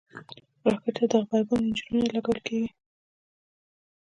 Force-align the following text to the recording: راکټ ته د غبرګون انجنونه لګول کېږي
راکټ 0.71 0.85
ته 0.97 1.03
د 1.11 1.13
غبرګون 1.19 1.61
انجنونه 1.67 2.07
لګول 2.15 2.39
کېږي 2.47 2.69